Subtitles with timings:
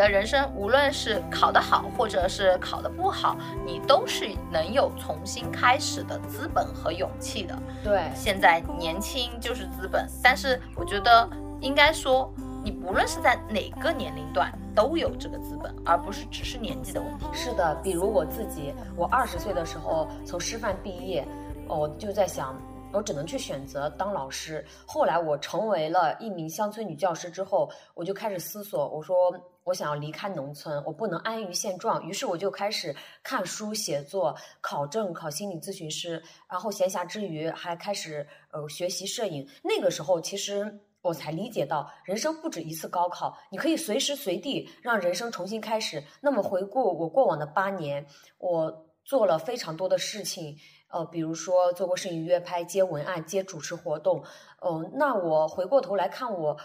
[0.00, 3.36] 的人生无论是考得好，或者是考得不好，
[3.66, 7.56] 你都是能有重新开始的资本和勇气的。
[7.84, 11.28] 对，现在年轻就是资本，但是我觉得
[11.60, 12.32] 应该说，
[12.64, 17.26] 你不论是在哪个年龄段都有这个资本，而不是只是年纪的问题。
[17.32, 21.26] 是的，比如我自己，我二十岁的时候从师范毕业，
[21.68, 22.58] 我就在想。
[22.92, 24.66] 我只能去选择当老师。
[24.84, 29.32] 后来我成为了一名乡村女教师之后，我就开始思索，我说
[29.70, 32.04] 我想要离开农村，我不能安于现状。
[32.04, 39.48] 于是我就开始看书、写作、考证、考心理咨询师，然后闲暇之余还开始呃学习摄影。
[39.62, 46.02] 那个时候，其实我才理解到，人生不止一次高考，你可以随时随地让人生重新开始。
[46.20, 48.04] 那么回顾我过往的八年，
[48.38, 50.56] 我做了非常多的事情。
[50.88, 54.24] 呃，比如说做过摄影约拍、接文案、接主持活动，
[54.60, 56.56] 嗯，那我回过头来看我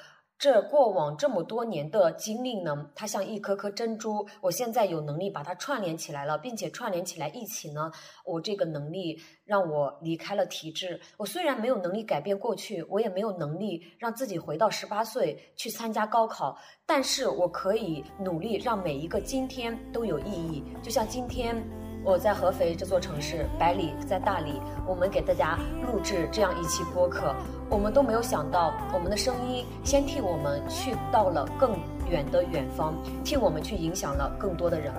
[0.45, 7.91] 这过往这么多年的经历呢，它像一颗颗珍珠，我现在有能力把它串联起来了，并且串联起来一起呢，
[8.23, 11.01] 我这个能力让我离开了体制。
[11.17, 21.84] 我虽然没有能力改变过去，我也没有能力让自己回到十八岁去参加高考，但是我可以努力让每一个今天都有意义，就像今天。
[22.05, 27.33] 我在合肥这座城市，百里在大理，我们给大家录制这样一期播客，
[27.67, 31.71] 我们都没有想到，我们的声音先替我们去到了更
[32.07, 32.93] 远的远方，
[33.23, 34.93] 替我们去影响了更多的人。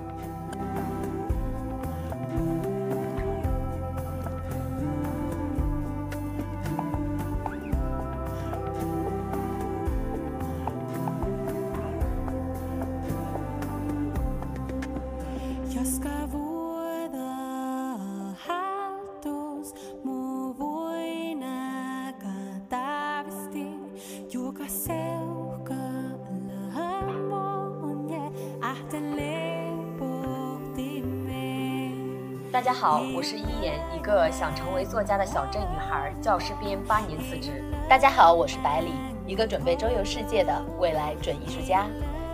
[32.56, 37.62] 大家好，我是一言，一个想成为作家的小镇女孩，教师编八年辞职。
[37.86, 38.92] 大家好，我是百里，
[39.26, 41.84] 一个准备周游世界的未来准艺术家。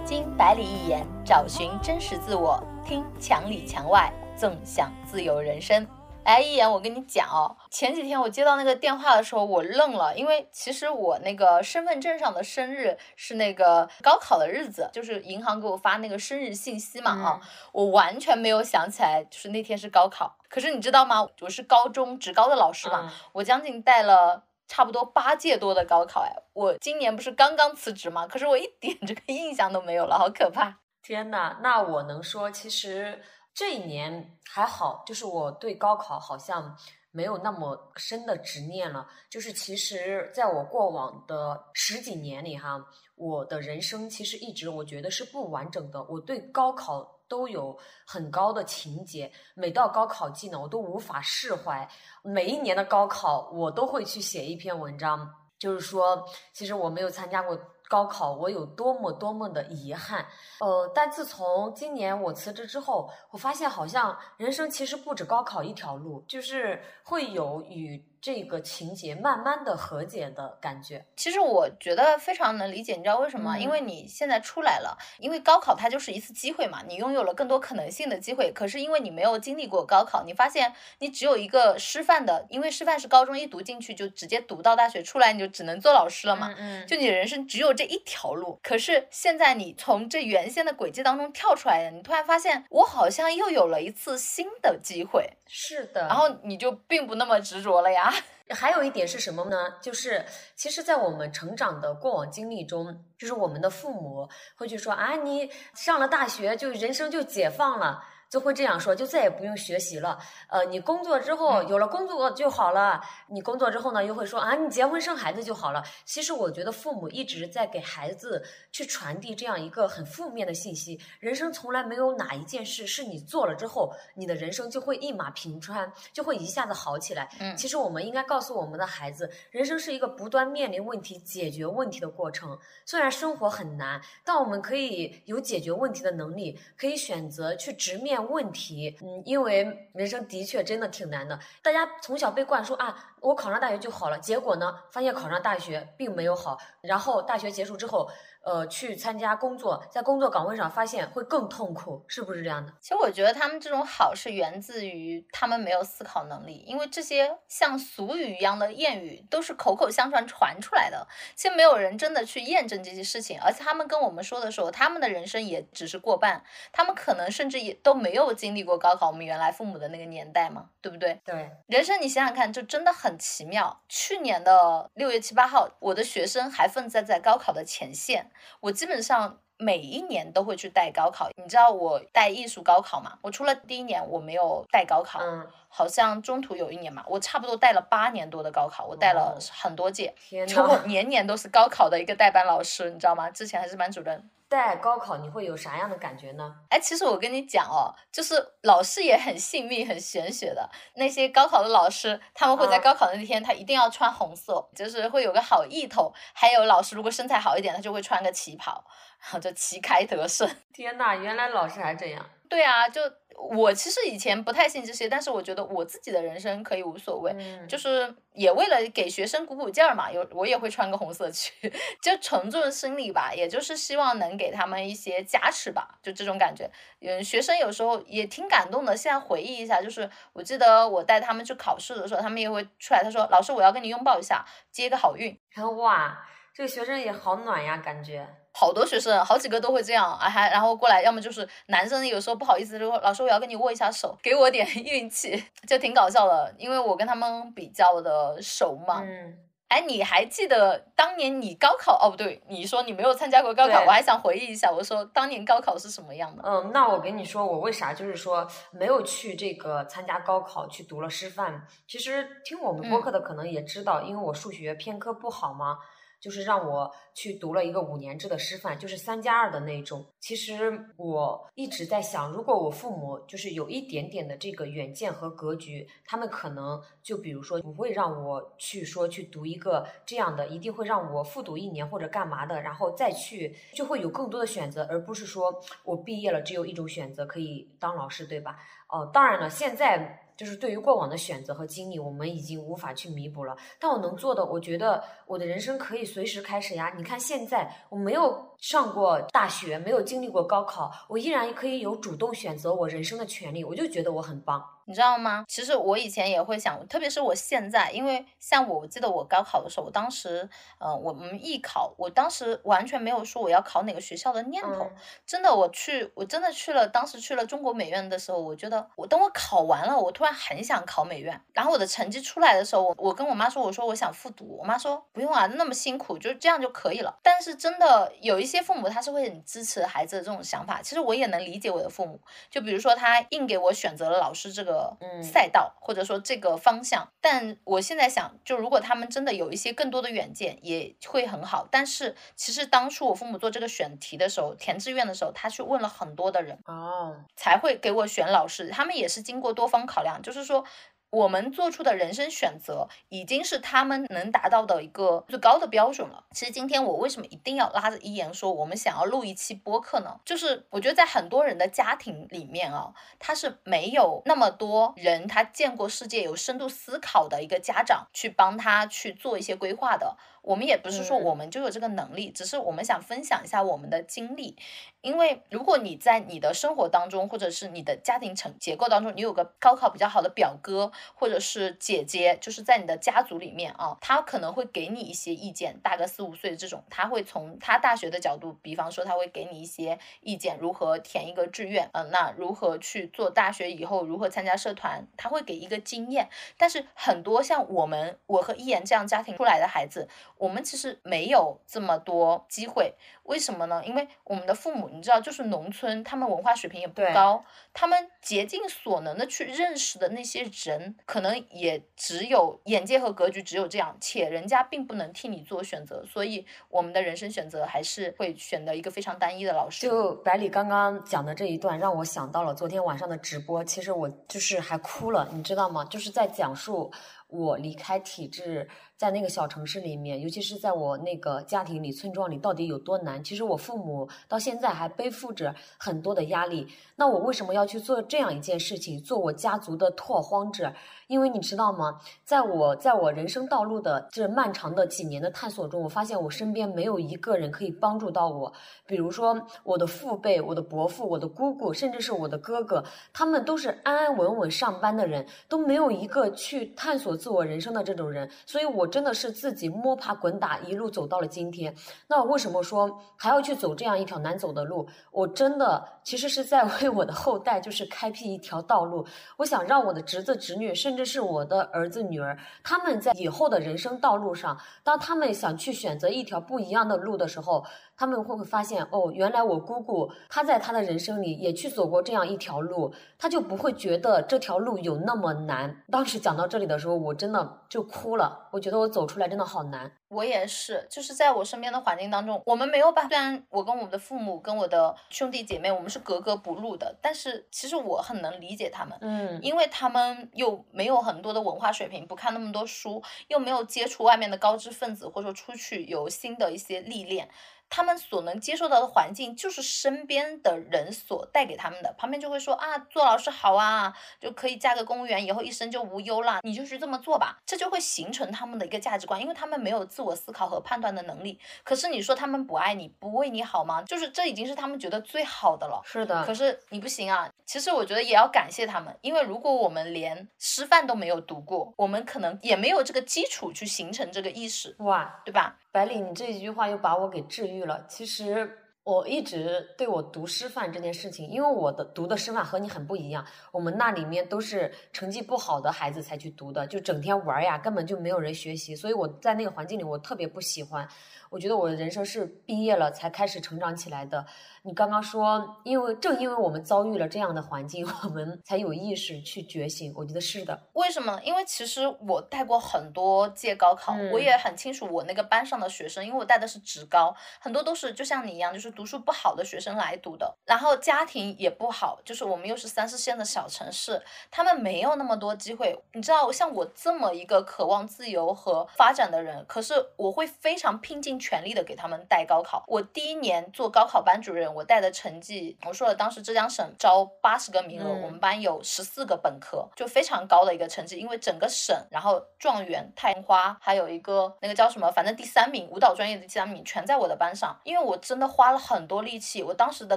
[0.04, 5.84] 经百里一言，找寻真实自我，听墙里墙外，纵享自由人生。
[6.24, 17.40] 哎，一言，我跟你讲哦，前几天我接到那个电话的时候，我愣了，因为其实我那个身份证上的生日是那个高考的日子，就是银行给我发那个生日信息嘛啊，
[17.72, 20.36] 我完全没有想起来，就是那天是高考。
[20.48, 21.26] 可是你知道吗？
[21.40, 30.78] 我是高中职高的老师嘛，我将近带了差不多八届多的高考，哎，我今年不是刚刚辞职嘛，可是我一点这个印象都没有了，好可怕！
[31.02, 33.20] 天呐，那我能说，其实。
[33.54, 36.76] 这一年还好，就是我对高考好像
[37.10, 39.06] 没有那么深的执念了。
[39.28, 42.82] 就是其实，在我过往的十几年里，哈，
[43.14, 46.02] 我的人生其实一直我觉得是不完整的。
[46.04, 51.86] 我对高考都有很高的情节，每到高考季呢，我都无法释怀。
[52.22, 57.58] 每一年的高考，我都会去写一篇文章，就是说，其实我没有参加过。
[57.92, 60.24] 高考我有多么多么的遗憾，
[60.60, 68.02] 呃，但自从今年我辞职之后，我发现好像人生其实不止高考一条路，就是会有与。
[68.22, 73.58] 这个情节慢慢的和解的感觉，其实我觉得非常能理解，你知道为什么？
[73.58, 78.52] 因为你现在出来了，因为高考它就是一次机会嘛，你拥有了更多可能性的机会。
[78.52, 88.60] 可是因为你没有经历过高考，你发现你只有一个师范的，因为师范是高中一读进去就直接读到大学，出来你就只能做老师了嘛，嗯，就你人生只有这一条路。
[88.62, 98.11] 可是现在你从这原先的轨迹当中跳出来了，你突然发现我好像又有了一次新的机会，是的，然后你就并不那么执着了呀。
[98.50, 99.74] 还有一点是什么呢？
[99.80, 100.24] 就是
[100.54, 108.04] 其实，在我们成长的过往经历中，就是我们的父母会去说啊，你上了大学就人生就解放了。
[108.32, 110.18] 就会这样说，就再也不用学习了。
[110.48, 112.98] 呃，你工作之后有了工作就好了。
[113.28, 115.84] 你工作之后呢，又会说啊，你结婚生孩子就好了。
[116.06, 127.28] 其实我觉得父母一直在给孩子去传递这样一个很负面的信息：人生从来没有哪一件事是你做了之后，你的人生就会一马平川，就会一下子好起来。
[127.38, 132.58] 嗯，其实我们应该告诉我们的孩子，人生是一个不断面临问题、解决问题的过程。
[132.86, 138.21] 虽然生活很难，但我们可以有解决问题的能力，可以选择去直面。
[138.30, 141.38] 问题，嗯，因为人生的确真的挺难的。
[141.62, 146.58] 大家从小被灌输啊，我考上大学就好了，结果呢，发现考上大学并没有好。
[146.80, 148.10] 然后大学结束之后，
[148.42, 152.72] 呃，去参加工作，在工作岗位上发现会更痛苦，是不是这样的？
[152.80, 166.42] 其实我觉得他们这种好是源自于他们没有思考能力，因为这些像俗语一样的谚语都是口口相传传出来的，其实没有人真的去验证这些事情，而且他们跟我们说的时候，他们的人生也只是过半，
[166.72, 171.20] 他们可能甚至也都没有经历过高考，我们原来父母的那个年代嘛，对不对？
[171.24, 173.80] 对，人生你想想看，就真的很奇妙。
[173.88, 178.30] 去年的六月七八号，我的学生还奋战在高考的前线。
[178.60, 183.18] 我基本上每一年都会去带高考，你知道我带艺术高考嘛？
[183.22, 193.30] 我除了第一年我没有带高考，嗯，好像中途有一年嘛，我差不多带了八年多的高考，我带了很多届，天 就我，年年都是高考的一个代班老师，你知道吗？
[193.30, 194.28] 之前还是班主任。
[194.52, 196.54] 带高考你会有啥样的感觉呢？
[196.68, 200.68] 哎，其实我跟你讲哦，就是老师也很信命、很玄学的。
[200.96, 206.12] 那些高考的老师，他们会在啊高考的那天，他一定要穿红色，就是会有个好意头。
[206.34, 208.84] 还有老师如果身材好一点，他就会穿个旗袍，
[209.22, 210.48] 然 后就旗开得胜。
[210.74, 212.24] 天呐，原来老师还这样。
[212.50, 213.00] 对啊，就
[213.36, 221.52] 我其实以前不太信这些，但是我觉得我自己的人生可以无所谓，嗯，就是也为了给学生鼓鼓劲儿嘛，有我也会穿个红色去，
[222.00, 226.70] 就沉重心理吧，也就是希望能给他们一些加持吧，就这种感觉。
[227.00, 228.96] 嗯，学生有时候也挺感动的。
[228.96, 236.16] 现在回忆一下，就是我记得我带他们去考试的时候，他们也会出来，他说：“老师，我要跟你拥抱一下，接个好运。”然后哇，
[236.54, 238.26] 这个学生也好暖呀，感觉。
[238.54, 249.02] 好多学生，好几个都会这样啊，还然后过来，要么就是男生有时候不好意思就说，老师我要跟你握一下手，给我点 运气，就挺搞笑的，因为我跟他们比较的熟嘛。
[249.02, 249.38] 嗯，
[249.68, 251.98] 哎，你还记得当年你高考？
[251.98, 256.42] 哦，不对，你说你没有参加过高考，我还想回忆一下，我说当年高考是什么样的？
[256.44, 261.66] 嗯，那我跟你说，我为啥就是说没有去这个参加高考，去读了师范。
[261.88, 265.78] 其实听我们播客的可能也知道，因为我数学偏科不好嘛，
[266.22, 270.06] 就是让我去读了一个五年制的师范，就是三加二的那种。
[270.20, 288.56] 其实我一直在想，如果我父母就是有一点点的这个远见和格局，他们可能就比如说不会让我去说去读一个这样的，一定会让我复读一年或者干嘛的，然后再去就会有更多的选择，而不是说我毕业了只有一种选择可以当老师，对吧？
[288.88, 290.20] 哦，当然了，现在。
[290.36, 293.56] 就是对于过往的选择和经历，我们已经无法去弥补了。
[293.78, 296.94] 但我能做的，我觉得我的人生可以随时开始呀。
[296.96, 304.64] 你看现在我没有上过大学，没有经历过高考，我依然可以有主动选择我人生的权利，我就觉得我很棒。
[304.84, 305.44] 你知道吗？
[305.48, 310.48] 其实我以前也会想，特别是我现在，因为像我，我记得我高考的时候，我当时，
[310.78, 314.84] 呃，我们艺考，我当时完全没有说我要考哪个学校的念头。
[314.84, 314.90] 嗯
[315.24, 321.40] 真的，我去，我真的去了，当时去了中国美院的时候，我觉得我等我考完了，我突然很想考美院。
[321.52, 327.16] 然后我的成绩出来的时候，我我跟我妈说，我说我想复读，我妈说不用啊，那么辛苦，就这样就可以了。
[327.22, 332.20] 但是真的有一些父母他是会很支持孩子的这种想法，其实我也能理解我的父母。
[332.50, 341.66] 就比如说他硬给我选择了老师这个嗯赛道，或者说这个方向，但我现在想，就如果他们真的有一些更多的远见，也会很好。
[341.70, 348.68] 但是其实当初我父母做这个选题的时候，填志愿的时候，他去问了很多的人，哦，才会给我选老师。
[348.68, 350.64] 他们也是经过多方考量，就是说。
[351.12, 356.24] 我们做出的人生选择，已经是他们能达到的一个最高的标准了。
[356.32, 360.18] 其实今天我为什么一定要拉着一言说我们想要录一期播客呢？
[360.24, 370.16] 就是我觉得在很多人的家庭里面啊，他是没有那么多人他见过世界、有深度思考的一个家长去帮他去做一些规划的。
[370.42, 374.56] 我们也不是说嗯我们就有这个能力，只是我们想分享一下我们的经历。
[375.00, 396.28] 因为如果你在你的生活当中，或者是你的家庭成结构当中，你有个高考比较好的表哥或者是姐姐，就是在你的家族里面啊，他可能会给你一些意见，大个四五岁的这种，他会从他大学的角度，比方说他会给你一些意见，如何填一个志愿，嗯、那如何去做大学以后如何参加社团，他会给一个经验。
[396.56, 400.08] 但是很多像我们，我和一言这样家庭出来的孩子，
[400.42, 402.92] 我们其实没有这么多机会。
[403.22, 403.80] 为什么呢？
[403.86, 419.86] 因为我们的父母，你知道，就是农村，他们文化水平也不高，他们竭尽所能的去认识的那些人，可能也只有眼界和格局只有这样，且人家并不能替你做选择，所以我们的人生选择还是会选择一个非常单一的老师。
[419.86, 423.62] 就百里刚刚讲的这一段，让我想到了昨天晚上的直播。
[423.62, 425.84] 其实我就是还哭了，你知道吗？
[425.84, 426.92] 就是在讲述
[427.28, 428.68] 我离开体制，
[429.02, 433.24] 在那个小城市里面，尤其是在我那个家庭里、村庄里，到底有多难？
[433.24, 436.68] 其实我父母到现在还背负着很多的压力。
[436.94, 440.72] 那我为什么要去做这样一件事情，做我家族的拓荒者？
[441.08, 441.98] 因为你知道吗？
[442.24, 448.52] 在我在我人生道路的这漫长的几年的探索中，我发现我身边没有一个人可以帮助到我。
[448.86, 458.30] 比如说我的父辈、我的伯父、我的姑姑，甚至是我的哥哥，他们都是安安稳稳上班的人，都没有一个去探索自我人生的这种人。
[458.46, 461.74] 所以我真的是自己摸爬滚打，一路走到了今天。
[462.08, 464.86] 那为什么说还要去走这样一条难走的路？
[465.10, 469.06] 我真的其实是在为我的后代就是开辟一条道路。
[469.36, 477.64] 我想让我的侄子侄女，甚至是我的儿子女儿，他们在以后的人生道路上，当他们想去选择一条不一样的路的时候，
[477.96, 485.82] 他们会不会发现，哦，原来我姑姑她在她的人生里也去走过这样一条路，她就不会觉得这条路有那么难。
[485.90, 489.90] 当时讲到这里的时候，我真的就哭了，我觉得我走出来真的好难。
[490.12, 493.08] 我也是，就是在我身边的环境当中，我们没有办法。
[493.08, 507.26] 虽然我跟我的父母、跟我的兄弟姐妹，我们是格格不入的，但是其实我很能理解他们，嗯，因为他们又没有很多的文化水平，不看那么多书，又没有接触外面的高知分子，或者说出去有新的一些历练。
[507.74, 511.90] 他们所能接受到的环境，就是身边的人所带给他们的。
[511.96, 516.40] 旁边就会说啊，做老师好啊，就可以嫁个公务员，以后一生就无忧了。
[516.42, 521.40] 你就去这么做吧，这就会形成他们的一个价值观，因为他们没有自我思考和判断的能力。
[521.64, 523.80] 可是你说他们不爱你，不为你好吗？
[523.84, 525.80] 就是这已经是他们觉得最好的了。
[525.82, 526.22] 是的。
[526.26, 527.30] 可是你不行啊。
[527.46, 534.76] 其实我觉得也要感谢他们，因为如果我们连师范都没有读过，我们可能也没有这个基础去形成这个意识。
[534.80, 535.56] 哇，对吧？
[535.70, 537.84] 白领，你这一句话又把我给治愈了。
[537.88, 550.88] 其实我一直对我读师范这件事情，因为我的读的师范和你很不一样，我们那里面都是成绩不好的孩子才去读的，就整天玩呀，根本就没有人学习，所以我在那个环境里，我特别不喜欢。
[551.32, 554.26] 我觉得我的人生是毕业了才开始成长起来的。
[554.64, 559.92] 你刚刚说，因为正因为我们遭遇了这样的环境，我们才有意识去觉醒。
[559.96, 560.68] 我觉得是的。
[560.74, 561.18] 为什么？
[561.24, 575.82] 因为其实我带过很多届高考，我也很清楚我那个班上的学生，因为我带的是职高，很多都是就像你一样，就是读书不好的学生来读的，然后家庭也不好，就是我们又是三四线的小城市，他们没有那么多机会。
[575.94, 581.21] 你知道，像我这么一个渴望自由和发展的人，可是我会非常拼尽。
[581.22, 582.64] 全力的给他们带高考。
[582.66, 590.98] 我第一年做高考班主任，我带的成绩，我说了，当时浙江省招八十个名额，我们班有十四个本科，就非常高的一个成绩。
[590.98, 597.56] 因为整个省，然后状元、太阳花，还有一个那个叫什么，反正第三名，舞蹈专业的第三名，全在我的班上。
[597.62, 599.96] 因为我真的花了很多力气，我当时的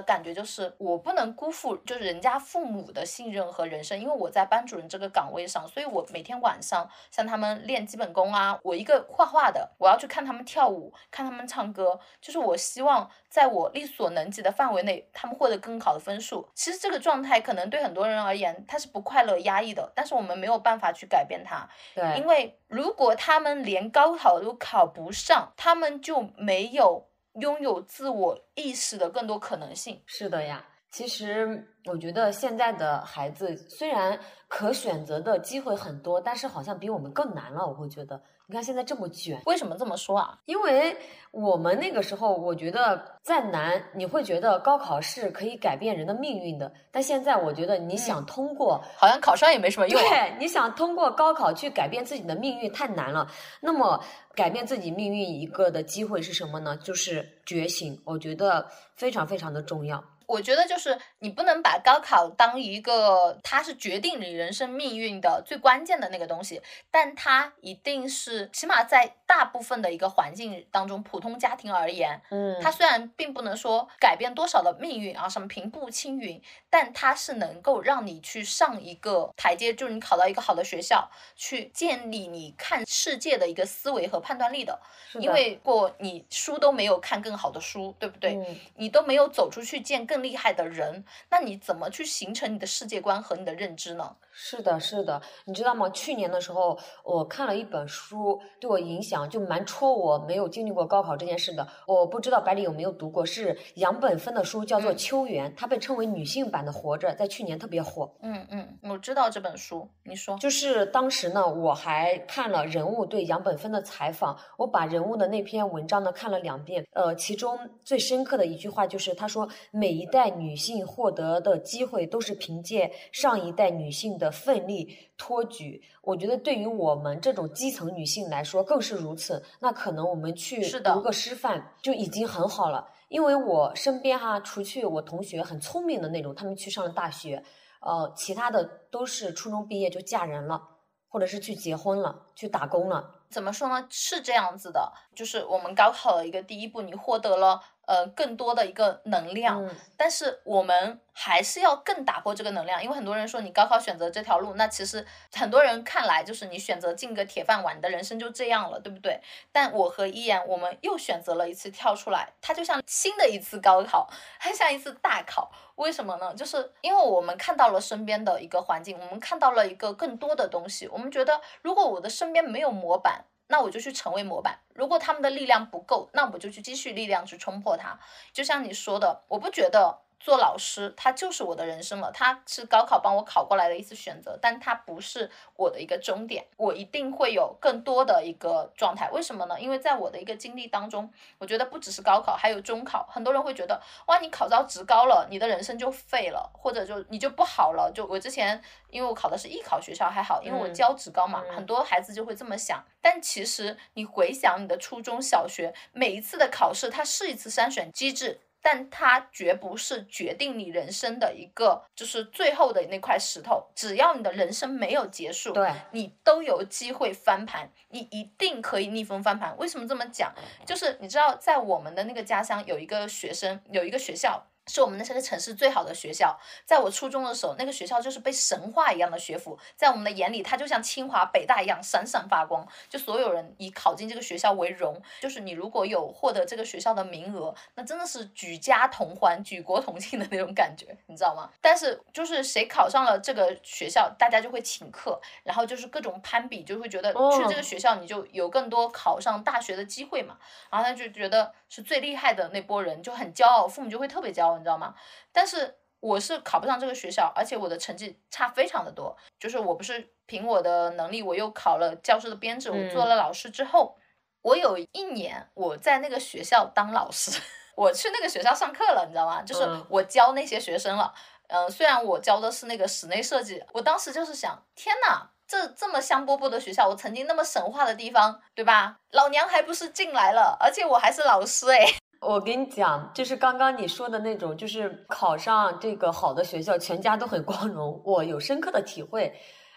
[0.00, 3.98] 感觉就是我不能辜负，就是人家父母的信任和人生。
[3.98, 8.58] 因为我在班主任这个岗位上，所以我每天晚上像他们练基本功啊。
[8.62, 10.92] 我一个画画的，我要去看他们跳舞。
[11.16, 16.46] 看他们唱歌，就是我希望在我力所能及的范围内，他们获得更好的分数。
[16.54, 21.66] 其实这个状态可能对很多人而言，他是不快乐、压抑的，但是我们没有办法去改变他。
[21.94, 27.08] 对，因为如果他们连高考都考不上，他们就没有
[27.40, 30.02] 拥有自我意识的更多可能性。
[30.04, 37.66] 是的呀，其实我觉得现在的孩子虽然可选择的机会很多，但是好像比我们更难了。
[37.66, 38.20] 我会觉得。
[38.48, 40.38] 你看现在这么卷，为什么这么说啊？
[40.44, 40.96] 因为
[41.32, 46.72] 我们那个时候，我觉得再难，你会觉得高考是可以改变人的命运的。
[46.92, 50.00] 但现在我觉得，你想通过，好像考上也没什么用。
[50.00, 53.28] 对，你想通过高考去改变自己的命运太难了。
[53.60, 54.00] 那么，
[54.32, 56.76] 改变自己命运一个的机会是什么呢？
[56.76, 58.00] 就是觉醒。
[58.04, 58.64] 我觉得
[58.94, 60.04] 非常非常的重要。
[60.26, 84.80] 我觉得就是你不能把高考当一个，它是决定你人生命运的最关键的那个东西，但它一定是起码在大部分的一个环境当中，普通家庭而言，嗯，它虽然并不能说改变多少的命运啊，什么平步青云，但它是能够让你去上一个台阶，就是你考到一个好的学校，去建立你看世界的一个思维和判断力的。
[85.20, 88.36] 因为过你书都没有看更好的书，对不对？
[88.74, 90.15] 你都没有走出去见更。
[90.16, 94.16] 更厉害的人，那你怎么去形成你的世界观和你的认知呢？
[94.32, 95.90] 是的，是的，你知道吗？
[95.90, 100.18] 去年的时候，我看了一本书，对我影响就蛮戳我。
[100.20, 108.10] 没有经历过高考这件事的，我不知道百里有没有读过，是杨本芬的书，叫做《秋园》，它被称为女性版的《活着》，在去年特别火。
[108.22, 110.38] 嗯嗯，我知道这本书，你说。
[110.38, 116.86] 就是当时呢，我还看了人物对杨本芬的采访，我把人物的那篇文章呢看了两遍。
[116.92, 120.05] 呃，其中最深刻的一句话就是，他说每一。
[120.06, 125.82] 代女性获得的机会都是凭借上一代女性的奋力托举。
[126.02, 129.44] 我觉得对于我们这种基层女性来说更是如此。
[129.60, 132.88] 那可能我们去读个师范就已经很好了。
[133.08, 137.44] 因为我身边哈，除去我同学很聪明的那种，他们去上了大学，
[137.80, 140.60] 呃，其他的都是初中毕业就嫁人了，
[141.08, 143.12] 或者是去结婚了，去打工了。
[143.30, 143.86] 怎么说呢？
[143.90, 159.20] 是这样子的，就是我们高考的一个第一步，你获得了呃更多的一个能量，但是我们还是要更打破这个能量，因为很多人说你高考选择这条路，那其实很多人看来就是你选择进个铁饭碗，你的人生就这样了，对不对？
[159.50, 165.50] 但我和一言，我们又选择了一次跳出来，它就像新的一次高考，很像一次大考。
[165.76, 166.34] 为什么呢？
[166.34, 173.24] 就是因为我们看到了身边的一个环境，我们看到了一个更多的东西，我们觉得如果我的身边没有模板。
[173.48, 174.58] 那我就去成为模板。
[174.74, 177.98] 如果他们的力量不够，那我就去积蓄力量去冲破它。
[178.32, 180.05] 就像你说的，我不觉得。
[180.18, 182.10] 做老师，他就是我的人生了。
[182.12, 186.46] 他是高考帮我考过来的一次选择，但他不是我的一个终点。
[186.56, 189.08] 我一定会有更多的一个状态。
[189.10, 189.60] 为什么呢？
[189.60, 191.08] 因为在我的一个经历当中，
[191.38, 193.06] 我觉得不只是高考，还有中考。
[193.10, 197.92] 很多人会觉得，哇，你考到职高了，你的人生就废了，或者就你就不好了。
[197.94, 202.84] 就我之前，因为我考的是艺考学校，还好，因为我教职高嘛，很多孩子就会这么想。
[203.00, 208.40] 但其实你回想你的初中小学，每一次的考试，它是一次筛选机制。
[208.68, 213.64] 但它绝不是决定你人生的一个，就是最后的那块石头。
[213.76, 219.56] 只要你的人生没有结束，对你都有机会翻盘，你一定可以逆风翻盘。
[219.56, 220.34] 为什么这么讲？
[220.66, 224.44] 就是你知道，在我们的那个家乡有一个学生，有一个学校。
[224.66, 235.00] 是我们那些个城市最好的学校，在我初中的时候，那个学校就是被神话一样的学府，在我们的眼里，它就像清华、北大一样闪闪发光，就所有人以考进这个学校为荣。
[235.20, 241.48] 就是你如果有获得这个学校的名额，那真的是举家同欢、举国同庆的那种感觉，你知道吗？
[241.60, 250.36] 但是就是谁考上了这个学校，大家就会请客，然后就是各种攀比，就会觉得去这个学校你就有更多考上大学的机会嘛，
[250.70, 254.55] 然后他就觉得是最厉害的那波人就很骄傲，父母就会特别骄傲。
[254.58, 254.94] 你知道吗？
[255.32, 259.16] 但是我是考不上这个学校，而且我的成绩差非常的多。
[259.38, 263.96] 就是我不是凭我的能力，我又考了教师的编制，我做了老师之后，
[264.42, 267.40] 我有一年我在那个学校当老师，
[267.74, 269.42] 我去那个学校上课了，你知道吗？
[269.42, 271.12] 就是我教那些学生了。
[271.48, 278.98] 嗯，虽然我教的是那个室内设计，我当时就是想，天呐，这这么香饽饽的学校，我曾经那么神话的地方，对吧？
[279.12, 281.86] 老娘还不是进来了，而且我还是老师哎。
[282.26, 288.00] 我跟你讲，就是刚刚你说的那种，就是考上这个好的学校，全家都很光荣。
[288.04, 289.32] 我有深刻的体会，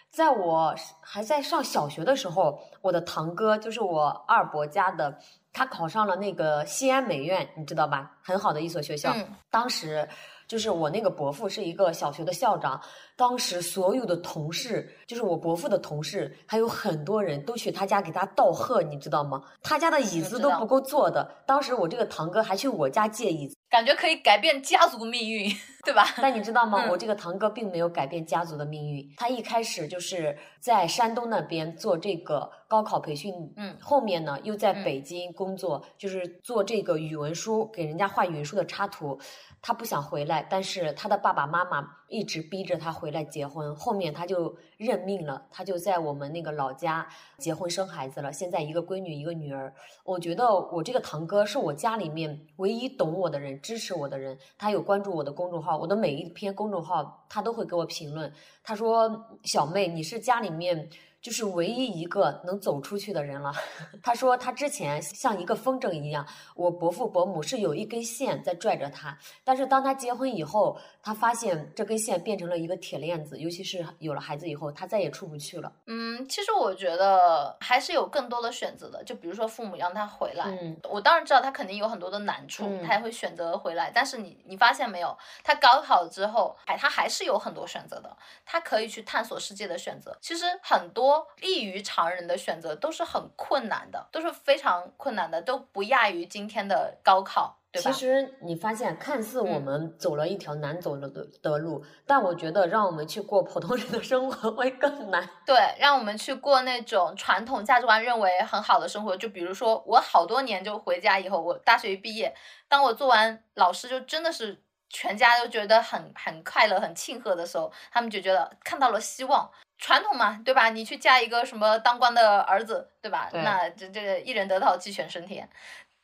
[0.10, 5.16] 在我还在上小学的时候，我的堂哥就是我二伯家的，
[5.54, 8.18] 他考上了那个西安美院，你知道吧？
[8.24, 9.14] 很好的一所学校。
[9.52, 10.10] 当时
[10.50, 12.82] 就是我那个伯父是一个小学的校长。
[13.16, 19.44] 当时所有的同事，就是我伯父的同事，还有很多人都去他家给他道贺，你知道吗？
[19.62, 21.30] 他家的椅子都不够坐的。
[21.46, 25.52] 当时我这个堂哥还去我家借椅子，感觉可以改变家族命运，
[25.84, 26.06] 对吧？
[26.22, 26.88] 但你知道吗？
[26.90, 29.06] 我这个堂哥并没有改变家族的命运。
[29.18, 39.20] 他一开始就是在山东那边做这个高考培训，嗯，后面呢又在北京工作，就是做这个语文书，给人家画语文书的插图。
[39.62, 43.76] 他不想回来，但是他的爸爸妈妈一直逼着他回来结婚。
[43.76, 48.32] 后面他就认命了，他就在我们那个老家结婚生孩子了。
[48.32, 49.74] 现在一个闺女一个女儿。
[50.04, 54.38] 我觉得我这个堂哥是我家里面唯一懂我的人，支持我的人。
[54.58, 58.32] 他有关注我的公众号，我的每一篇公众号他都会给我评论。
[58.64, 60.90] 他说：“小妹，你是家里面。”
[61.22, 63.54] 就是唯一一个能走出去的人了。
[64.02, 75.72] 他说他之前像一个风筝一样，我伯父伯母是有一根线在拽着他，但是当他结婚以后，他发现这根线变成了一个铁链子，尤其是有了孩子以后，他再也出不去了。
[75.88, 80.46] 嗯，其实我觉得还是有更多的选择的，就比如说父母让他回来，
[80.90, 83.92] 我当然知道他肯定有很多的难处，他也会选择回来。
[83.94, 90.18] 但是你你发现没有，他高考之后，还他还是有很多选择的，他可以去探索世界的选择。
[90.22, 91.09] 其实很多。
[91.42, 97.92] 异于常人的选择都是很困难的，都是非常困难的，都不亚于今天的高考，对吧？
[97.92, 101.10] 其实你发现，看似我们走了一条难走的
[101.42, 105.28] 的路，但我觉得让我们去过普通人的生活 会更难。
[105.46, 112.36] 对，让我们去过那种传统价值观认为很好的生活，就比如说我好多年就回家以后，我大学一毕业，
[112.68, 119.50] 当我做完老师，就真的是全家都觉得很很快乐、很庆贺的时候，他们就觉得看到了希望。
[119.80, 120.70] 传统嘛，对吧？
[120.70, 123.30] 你去嫁一个什么当官的儿子，对吧？
[123.34, 125.50] 那这这个一人得道鸡犬升天。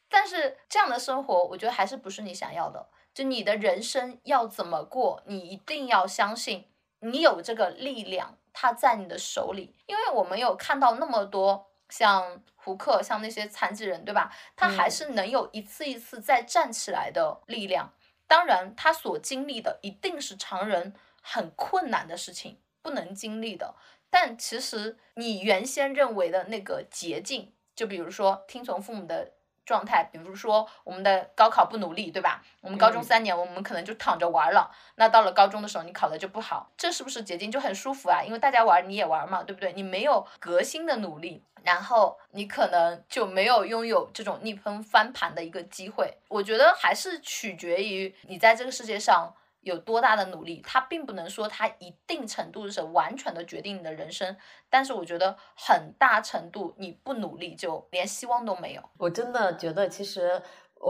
[0.09, 2.87] 但是这样的生活，我觉得还是不是你想要的。
[3.13, 9.75] 就你的人生要怎么过，你一定要相信你有这个力量，它在你的手里。
[9.87, 14.31] 因为我们有看到那么多像胡克，像那些残疾人，对吧？
[14.55, 17.93] 他还是能有一次一次再站起来的力量。
[18.27, 23.73] 当然，他所经历的一定是常人很困难的事情，不能经历的。
[24.11, 29.31] 但其实你原先认为的那个捷径，就比如说听从父母的
[29.65, 32.43] 状态，比如说我们的高考不努力，对吧？
[32.61, 34.71] 我们高中三年，我们可能就躺着玩了。
[34.95, 38.21] 那到了高中的时候，你考的就不好，这是不是捷径就很舒服啊？
[38.23, 39.73] 因为大家玩你也玩嘛，对不对？
[39.73, 46.15] 你没有革新的努力，然后你可能就没有拥有这种逆风翻盘的一个机会。
[46.29, 49.33] 我觉得还是取决于你在这个世界上。
[49.65, 54.37] 有多大的努力，它并不能说它一定程度是完全的决定你的人生，
[54.69, 58.83] 但是我觉得很大程度你不努力就连希望都没有。
[58.97, 60.39] 我真的觉得，其实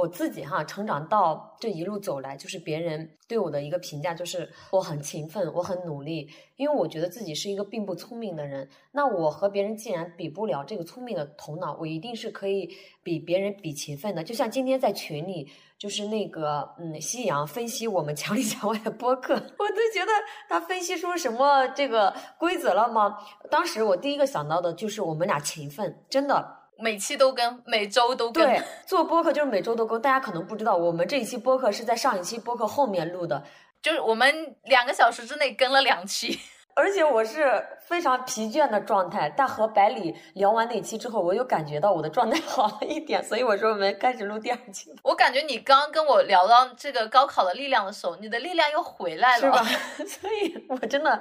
[0.01, 8.69] 我自己哈成长到这一路走来，就是别人对我的一个评价就是我很勤奋，我很努力，因为我觉得自己是一个并不聪明的人。
[8.91, 12.69] 那我和别人既然比不了这个聪明的头脑，我一定是可以
[13.03, 14.23] 比别人比勤奋的。
[14.23, 15.49] 就像今天在群里。
[15.77, 20.12] 就是那个，嗯，夕阳分析我们墙里墙外的播客， 我都觉得
[20.47, 23.17] 他分析出什么这个规则了吗？
[23.51, 28.45] 当时我第一个想到的就是我们俩勤奋，真的每期都更，每周都更。
[28.45, 30.01] 对，做播客就是每周都更。
[30.01, 33.43] 大家可能不知道，我们这一期播客是在上一期播客后面录的，
[33.81, 36.39] 就是我们两个小时之内更了两期。
[36.77, 44.93] 而且我是非常疲倦的状态，但和百里聊完那期之后，我又感觉到我的状态 好了一点，所以我说我们开始录第二期。
[45.01, 49.63] 我感觉你刚刚跟我聊到这个高考的力量的时候，你的力量又回来了，是 吧？
[50.05, 51.17] 所以我真的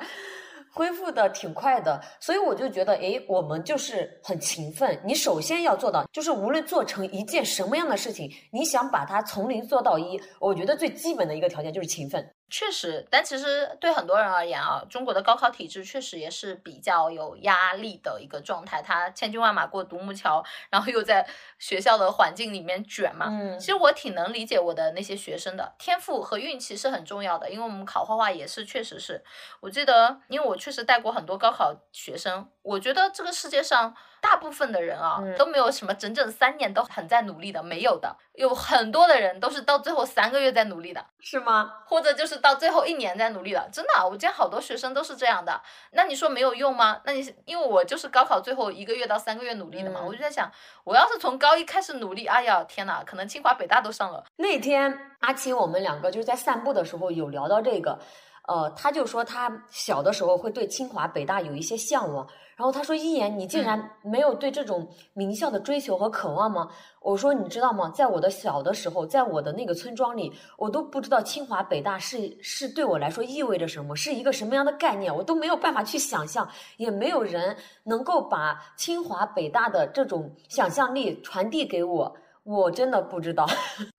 [0.74, 5.00] 恢复的挺快的，所以我就觉得，诶，我们就是很勤奋。
[5.04, 12.28] 你首先要做到，就是无论做成一件什么样的事情，你想把它从零做到一，我觉得最基本的一个条件就是勤奋。
[12.50, 18.80] 确实，但其实对很多人而言啊，中国的高考体制确实也是比较有压力的一个状态。
[18.80, 21.26] 他千军万马过独木桥，然后又在
[21.58, 23.26] 学校的环境里面卷嘛。
[23.28, 27.50] 嗯，其实我挺能理解我的那些学生的，天赋和运气是很重要的。
[27.50, 29.24] 因为我们考画画也是，确实是
[29.60, 33.96] 我记得，因为我确实带过很多高考学生，我觉得这个世界上。
[34.24, 41.70] 大部分的人啊都没有什么整整三年都很在努力的，没有的，有很多的人都是到最后三个月在努力的，是吗？
[41.84, 45.60] 或者就是到最后一年在努力的，真的，我见好多学生都是这样的。
[45.90, 47.02] 那你说没有用吗？
[47.04, 50.50] 那你因为我就是高考最后一个月到三个月努力的嘛，我就在想，
[50.84, 54.24] 我要是从高一开始努力，哎呀天哪，可能清华北大都上了。
[54.36, 57.98] 那天阿奇我们两个就是在散步的时候有聊到这个，
[58.46, 62.26] 呃，他就说他小的时候会对清华北大有一些向往。
[62.56, 66.68] 然后他说：“一言，你竟然没有对这种名校的追求和渴望吗？”
[67.02, 67.90] 我说：“你知道吗？
[67.90, 83.44] 在我的小的时候，在我的那个村庄里，我都不知道清华北大是是对我来说意味着什么，是一个什么样的概念，我都没有办法去想象，也没有人能够把清华北大的这种想象力传递给我，我真的不知道。”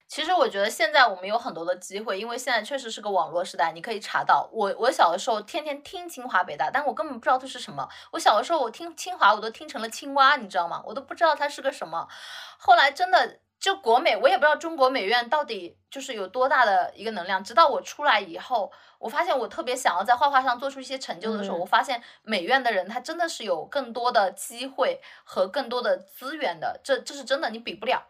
[0.08, 4.48] 其实我觉得现在我们有很多的机会，因为现在确实是个网络时代，你可以查到。
[4.54, 7.88] 我我小的时候天天听清华北大，但我根本不知道它是什么。
[8.12, 10.82] 我小的时候我听清华，我都听成了青蛙，你知道吗？
[10.86, 12.08] 我都不知道它是个什么。
[12.58, 17.44] 后来真的就国美，我也不知道中国美院到底就是有多大的一个能量。
[17.44, 28.04] 直到我出来以后，我发现我特别想要在画画上做出一些成就的时候，我发现美院的人他真的是有更多的机会和更多的资源的，这这是真的，你比不了。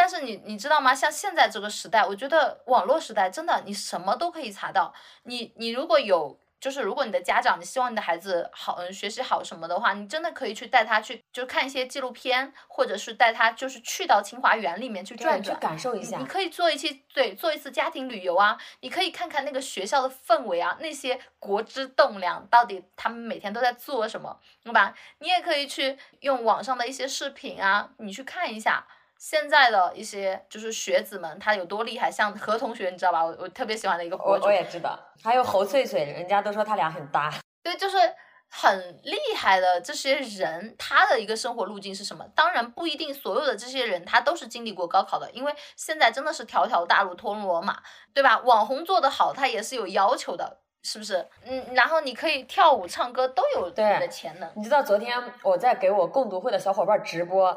[0.00, 0.94] 但是你你知道吗？
[0.94, 4.94] 像现在这个时代，我觉得网络时代真的，你什么都可以查到。
[5.24, 16.16] 你你如果有，就是如果你的家长，你希望你的孩子好，嗯，学习好什么的话，你真的可以去带他去，就看一些纪录片，或者是带他就是去到清华园里面去转转，去感受一下。
[16.16, 24.94] 你可以做一期对，做一次家庭旅游啊，你可以看看那个学校的氛围啊，那些国之栋梁到底他们每天都在做什么，对吧？
[25.18, 28.86] 你也可以去用网上的一些视频啊，你去看一下。
[29.20, 32.10] 现在的一些就是学子们，他有多厉害？
[32.10, 33.22] 像何同学，你知道吧？
[33.22, 34.98] 我我特别喜欢的一个博主，我也知道。
[35.22, 37.30] 还有侯翠翠，人家都说他俩很搭。
[37.62, 37.98] 对，就是
[38.48, 42.24] 很厉害的这些人，他的一个生活路径是什么？
[42.34, 47.82] 当然不一定所有的这些人他都是经历过高考的，因为现在真的是条条大路通罗马，
[48.14, 48.38] 对吧？
[48.38, 50.62] 网红做得好，他也是有要求的。
[50.82, 51.26] 是不是？
[51.46, 54.50] 嗯，然后你可以跳舞、唱歌都有你的潜能。
[54.54, 57.54] 你知道昨天我在给我共读会的小伙伴直播，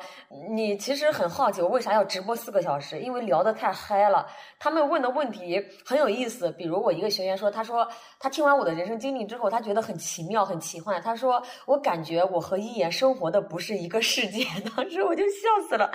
[0.49, 2.99] 你其实很好奇我为啥要直播四个小时？
[2.99, 4.27] 因为聊得太嗨了。
[4.59, 7.87] 他们问的问题很有意思，比如我一个学员说，他说
[8.19, 11.01] 他听完我的人生经历之后，他觉得很奇妙、很奇幻。
[11.01, 14.45] 他说我感觉我和一言生活的不是一个世界。
[14.75, 15.89] 当时我就笑死了。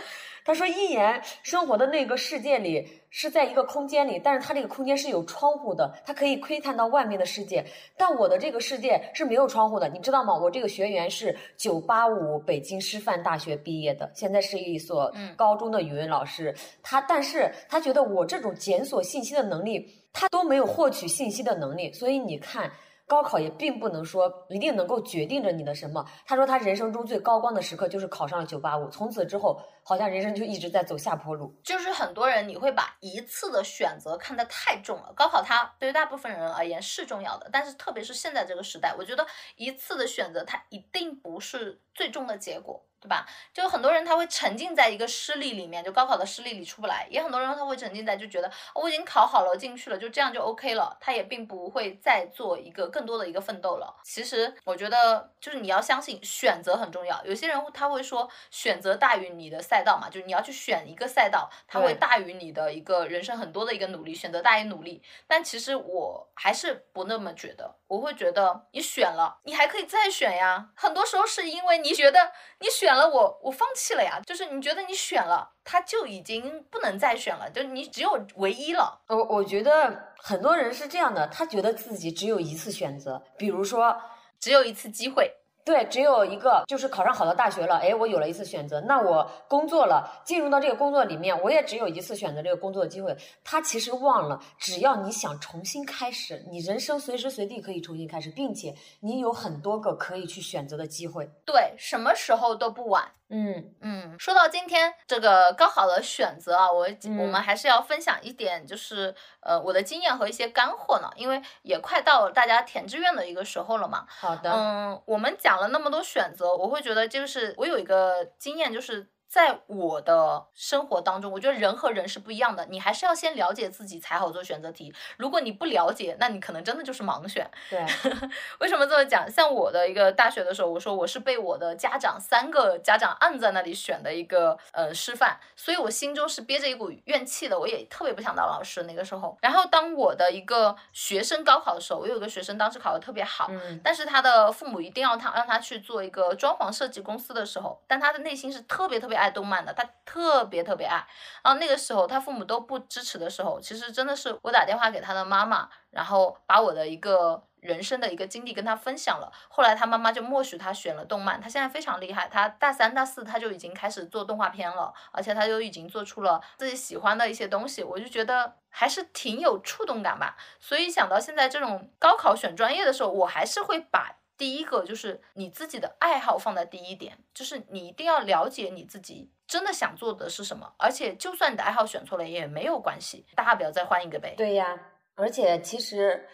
[0.49, 2.89] 他说一言生活的那个世界里。
[3.11, 7.65] 是在一个空间里，但是他这个空间是有窗户的，他可以窥探到外面的世界。
[7.97, 10.35] 但我的这个世界是没有窗户的，你知道吗？
[10.35, 16.55] 我这个学员是九八五北京师范大学毕业的，现在是一所高中的语文老师。
[16.83, 22.71] 他，但是他觉得我这种检索信息的能力，他都没有获取信息的能力，所以你看。
[23.09, 26.05] 高考也并不能说一定能够决定着你的什么。
[26.27, 31.53] 他说他人生中最高光的时刻就是考上了九八五，从此之后好像人生就一直在走下坡路。
[31.65, 35.11] 就是很多人你会把一次的选择看得太重了。
[35.17, 42.85] 高考它对于大部分人而言是重要的，但是特别是现在这个时代，我觉得一次的选择它一定不是最终的结果。
[43.01, 43.25] 对吧？
[43.55, 47.07] 就很多人他会沉浸在一个失利里面，就高考的失利里出不来。
[47.09, 50.97] 也很多人他会沉浸在就觉得我已经考好了进去了，就这样就 OK 了。
[51.01, 53.95] 他也并不会再做一个更多的一个奋斗了。
[54.03, 57.25] 其实我觉得就是你要相信选择很重要。
[57.25, 65.01] 有些人他会说选择大于你的赛道嘛，就是你要去选一个赛道，它会大于你的一个人生很多的一个努力，选择大于努力。
[65.29, 70.71] 但其实我还是不那么觉得，我会觉得你选了，你还可以再选呀。
[70.75, 72.88] 很多时候是因为你觉得你选。
[72.89, 74.19] 选了我，我放弃了呀。
[74.25, 78.99] 就是你觉得你选了，他就已经不能再选了，就你只有唯一了。
[79.09, 83.95] 我我觉得很多人是这样的，他觉得自己只有一次选择，比如说
[84.41, 85.31] 只有一次机会。
[85.69, 87.77] 对，只有一个，就是考上好的大学了。
[87.77, 93.15] 哎，我有了一次选择，那我工作了，进入到这个工作里面，我也只有一次选择这个工作的机会。
[93.45, 101.29] 他其实忘了，只要你想重新开始，你人生随时随地可以重新开始，并且你有很多个可以去选择的机会。
[101.45, 103.05] 对，什么时候都不晚。
[103.31, 106.89] 嗯嗯，说到今天这个高考的选择啊，我
[107.19, 114.07] 我们还是要分享一点，就是呃我的经验和一些干货呢，因为也快到了大家填志愿的一个时候了嘛。
[114.09, 114.51] 好的。
[114.51, 119.09] 嗯，我们讲了那么多选择，我会觉得就是我有一个经验就是。
[119.29, 124.93] 在我的生活当中，我觉得人和人是不一样的，你还是要先了解自己才好做选择题。
[125.19, 127.49] 如果你不了解，那你可能真的就是盲选。
[127.69, 127.79] 对，
[128.61, 129.31] 为什么这么讲？
[129.31, 139.37] 像我的一个大学的时候，我说我是被我的家长三个家长按在那里选的一个呃师范，所以我心中是憋着一股怨气的，我也特别不想当老师那个时候。
[139.43, 149.18] 然后当我的一个学生高考的时候，我有一个学生当时考的特别好，嗯，但是他的父母一定要他让他去做一个装潢设计公司的时候，但他的内心是特别特别。
[149.19, 151.05] 爱动漫的，他特别特别爱。
[151.43, 159.33] 然后那个时候，他父母都不支持的时候，其实真的是我打电话给他的妈妈，然后把我的一个人生的一个经历跟他分享了。
[159.49, 167.83] 后来他妈妈就默许他选了动漫，他现在非常厉害，他大三大四他就已经开始做动画片了，而且他就已经做出了自己喜欢的一些东西。
[167.83, 170.37] 我就觉得还是挺有触动感吧。
[170.61, 174.18] 所以想到现在这种高考选专业的时候，我还是会把。
[174.39, 184.35] 第一个就是你自己的爱好放在第一点，就是你一定要了解你自己真的想做的是什么，而且就算你的爱好选错了也没有关系，大不了再换一个呗。
[184.37, 184.79] 对呀，
[185.17, 186.25] 而且其实，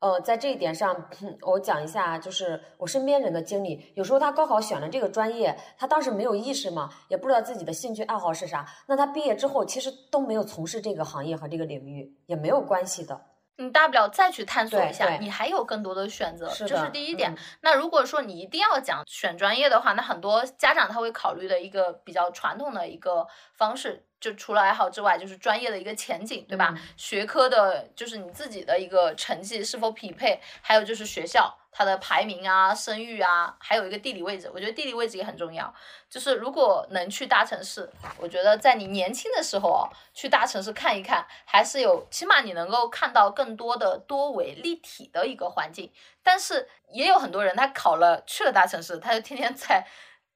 [0.00, 1.08] 呃，在这一点上，
[1.42, 13.28] 我讲一下，就是我身边人的经历，有时候他高考选了这个专业，他当时没有意识嘛，也不知道自己的兴趣爱好是啥，那他毕业之后其实都没有从事这个行业和这个领域，也没有关系的。
[13.56, 17.36] 你大不了再去探索一下，你还有更多的选择，这是第一点。
[17.60, 24.06] 那如果说你一定要讲选专业的话，那很多家长他会考虑的一个比较传统的一个方式。
[24.22, 26.72] 就除了爱好之外，就是专业的一个前景，对吧？
[26.96, 34.48] 学科的，就是你自己的一个成绩是否匹配，还有就是学校它的排名啊、声誉啊，还有一个地理位置。
[34.54, 35.74] 我觉得地理位置也很重要。
[36.08, 45.90] 就是如果能去大城市，我觉得在你年轻的时候哦，去大城市看一看，还是有起码你能够看到更多的多维立体的一个环境。
[46.22, 49.84] 但是也有很多人，他考了去了大城市，他就天天在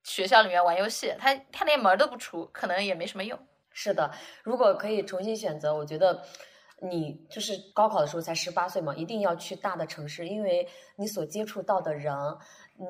[0.02, 3.38] 学校里面玩游戏，他他连门都不出，可能也没什么用。
[3.78, 4.10] 是的，
[4.42, 6.22] 如果可以重新选择，我觉得
[6.80, 12.14] 你就是高考的时候才十八岁嘛，一定要去大的城市，因为你所接触到的人。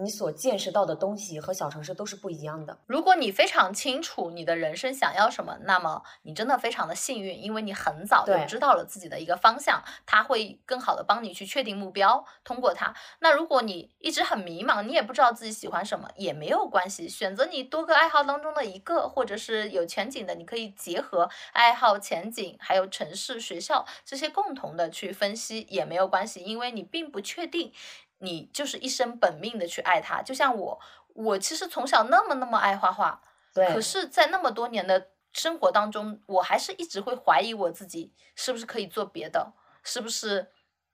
[0.02, 2.78] 你所见识到的东西和小城市都是不一样的。
[2.86, 12.94] 如果你非常清楚你的人生想要什么，那么你真的非常的幸运，因为你很早就知道了自己的一个方向，它会更好的帮你去确定目标，通过它。
[13.20, 27.72] 那如果你一直很迷茫，你也不知道自己喜欢什么，也没有关系，选择你多个爱好当中的一个，或者是有前景的，你可以结合爱好、前景，还有城市、学校这些共同的去分析，也没有关系，因为你并不确定。
[28.18, 33.20] 你就是一生本命的去爱他，就像我，我其实从小那么那么爱画画，
[33.54, 39.52] 对，可是，在那么多年的生活当中，我还是一直会怀疑我自己是不是可以做别的，
[39.82, 40.50] 是不是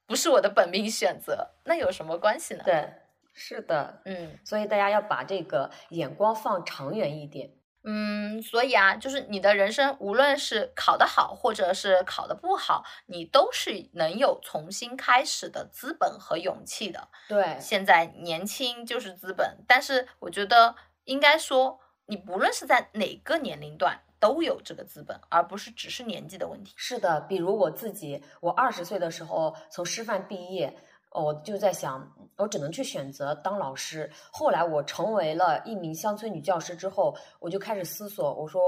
[0.06, 1.52] 不是我的本命选择？
[1.64, 2.62] 那有什么关系呢？
[2.64, 2.92] 对，
[3.32, 7.52] 是的，嗯，所以大家要把这个眼光放长远一点。
[7.84, 17.08] 嗯，所以啊，就是你的人生，无论是考得好，或者是考得不好，你都是能有重新开始的资本和勇气的。
[17.28, 26.72] 对，现在年轻就是资本，但是我觉得应该说，你不论是在哪个年龄段，都有这个资本，而不是只是年纪的问题。
[26.76, 30.76] 是的，比如我自己，我二十岁的时候从师范毕业。
[31.14, 34.10] 我就在想，我只能去选择当老师。
[34.30, 38.60] 后来我成为了一名乡村女教师之后，我就开始思索，我说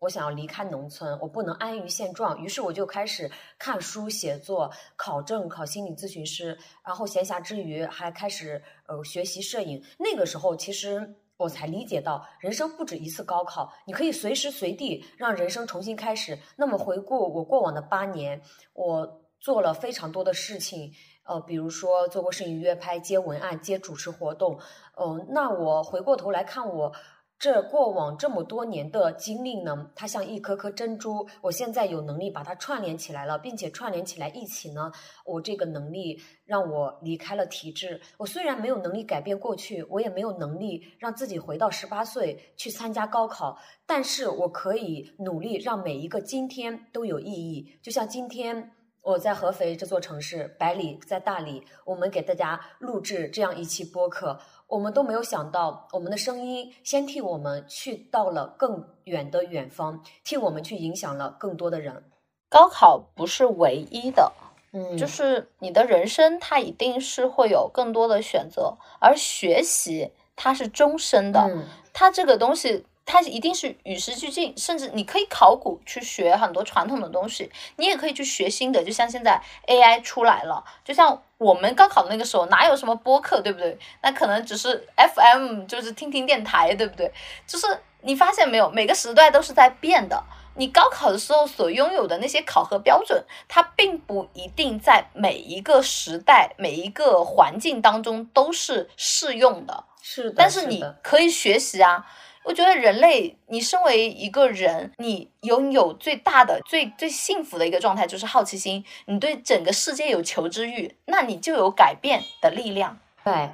[0.00, 2.36] 我想要离开农村，我不能安于现状。
[2.42, 9.80] 于是我就开始看书、写作、考证、考心理咨询师，然后闲暇之余还开始呃学习摄影。
[9.98, 16.36] 那个时候，其实我才理解到，人生不止一次高考，你可以随时随地让人生重新开始。
[16.56, 20.92] 那么回顾我过往的八年，我做了非常多的事情。
[21.24, 24.58] 呃，比如说做过摄影约拍、接文案、接主持活动，
[24.96, 26.92] 嗯，那我回过头来看我
[27.38, 34.92] 这过往这么多年的经历呢，它像一颗颗珍珠，我现在有能力把它串联起来了，并且串联起来一起呢，
[35.24, 38.00] 我这个能力让我离开了体制。
[38.16, 48.72] 我虽然没有能力改变过去，我也没有能力让自己回到十八岁去参加高考，但是我可以努力让每一个今天都有意义，就像今天。
[49.02, 54.38] 我在合肥这座城市，百里在大理，我们给大家录制这样一期播客，
[54.68, 62.04] 我们都没有想到，我们的声音先替我们去到了更远的远方，替我们去影响了更多的人。
[62.48, 64.30] 高考不是唯一的，
[64.72, 71.50] 嗯，就是你的人生，它一定是会有更多的选择，而学习它是终身的，
[71.92, 72.86] 它这个东西。
[73.04, 78.82] 它一定是与时俱进，甚至你可以考古去学很多传统的东西，你也可以去学新的。
[78.82, 83.76] 就像现在 AI 出来了，就像我们高考的那个时候，哪有什么播客，对不对？
[84.02, 87.12] 那可能只是 FM，就是听听电台，对不对？
[87.46, 87.66] 就是
[88.02, 90.22] 你发现没有，每个时代都是在变的。
[90.54, 99.84] 你高考的时候所拥有的那些考核标准，它并不一定在每一个时代、每一个环境当中都是适用的。
[100.02, 102.06] 是的，但是你可以学习啊。
[102.44, 108.84] 我觉得人类，你身为一个人，你拥有最大的、最最幸福的一个状态就是好奇心。
[109.06, 112.98] 你对整个世界有求知欲，那你就有改变的力量。
[113.24, 113.50] 对，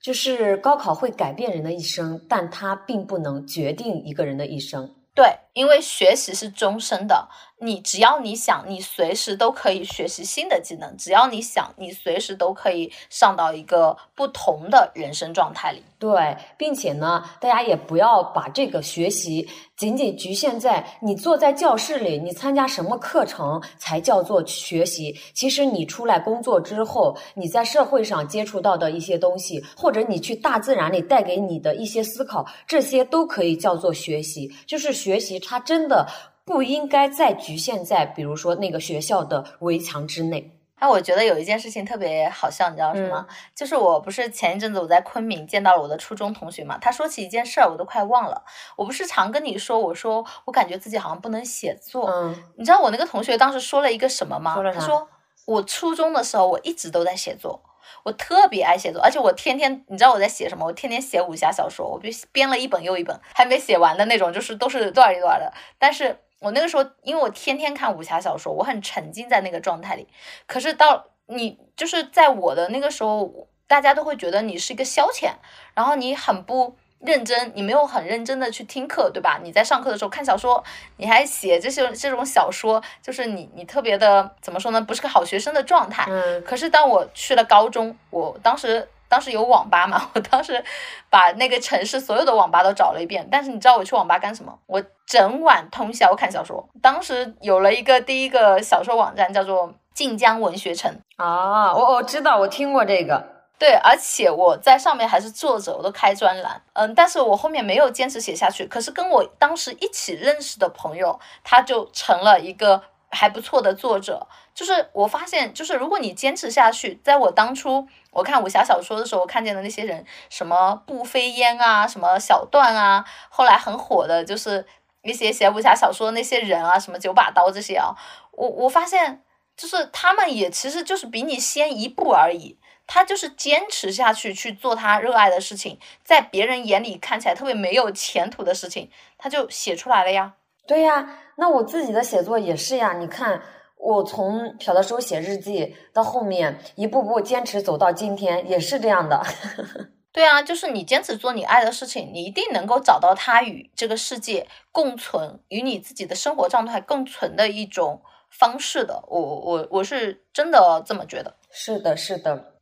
[0.00, 4.94] 就是高考会改变人的一生，但它并不能决定一个人的一生。
[5.14, 7.28] 对，因为学习是终身的。
[7.58, 15.82] 你只要你想，你随时都可以学习新的技能；只要你想，你随时都可以上到一个不同的人生状态里。
[15.98, 25.16] 对，并且呢，大家也不要把这个学习仅仅局限在你坐在教室里，你参加什么课程才叫做学习。
[25.32, 34.52] 其实你出来工作之后，你在社会上接触到的一些东西，或者你去大自然里带给你的一些思考，这些都可以叫做学习。
[34.66, 36.06] 就是学习，它真的。
[36.46, 40.52] 不应该再局限在，比如说那个学校的围墙之内。
[40.78, 43.26] 那我觉得有一件事情特别好笑，你知道什么？
[43.54, 48.44] 就是我不是前一阵子我在昆明见到了我的初中同学嘛，他说起一件事儿，我都快忘了。
[48.76, 52.08] 我不是常跟你说，我说我感觉自己好像不能写作。
[52.08, 54.54] 嗯，你知道我那个同学当时说了一个什么吗？
[54.72, 55.08] 他说
[55.46, 57.60] 我初中的时候我一直都在写作。
[58.04, 60.64] 我特别爱写作，而且我天天，你知道我在写什么？
[60.66, 65.52] 我天天写武侠小说，我就编了一本又一本，还没写完的那种，就是都是多少一段的。
[65.78, 70.06] 但是我那个时候，因为我天天看武侠小说，我很沉浸在那个状态里。
[70.46, 75.30] 可是到你就是在我的那个时候，大家都会觉得你是一个消遣，
[75.74, 76.76] 然后你很不。
[76.98, 79.38] 认真，你没有很认真的去听课，对吧？
[79.42, 80.64] 你在上课的时候看小说，
[80.96, 84.80] 你还写这些这种小说，就是你你特别的怎么说呢？
[84.80, 86.06] 不是个好学生的状态。
[86.08, 86.42] 嗯。
[86.42, 90.62] 可是当我去了高中，我当时当时有网吧嘛，我当时
[91.10, 93.26] 把那个城市所有的网吧都找了一遍。
[93.30, 94.58] 但是你知道我去网吧干什么？
[94.66, 96.68] 我整晚通宵看小说。
[96.82, 100.92] 当时有了一个第一个小说网站，叫做晋江文学城。
[101.16, 103.36] 啊，我我知道，我听过这个。
[103.58, 108.66] 对，而且我在上面还是作者，我都开专栏，嗯，但是我后面没有坚持写下去。
[108.66, 114.26] 可是跟我当时一起认识的朋友，他就成了一个还不错的作者。
[114.54, 124.66] 就是我发现，就是如果你坚持下去，在我当初我看武侠小说的时候，我看见的那些人，什么步飞烟啊，什么小段啊，后来很火的就是
[125.02, 127.94] 一些写武侠小说的那些人啊，什么九把刀这些啊，
[128.32, 129.22] 我我发现，
[129.56, 132.58] 就是他们也其实就是比你先一步而已。
[132.88, 138.88] 他就是坚持下去去做他热爱的事情，在别人眼里看起来特别没有前途的事情，
[139.18, 140.34] 他就写出来了呀。
[140.68, 141.04] 对呀，
[141.34, 142.92] 那我自己的写作也是呀。
[142.92, 143.42] 你看，
[143.76, 149.22] 我从小的时候写日记，到后面一步步坚持走到今天，也是这样的。
[150.10, 158.00] 对啊，就是你坚持做你爱的事情，你一定能够找到它与这个世界共存，与你自己的生活状态共存的一种
[158.30, 159.04] 方式的。
[159.08, 161.36] 我我我是真的这么觉得。
[161.50, 162.55] 是的，是的。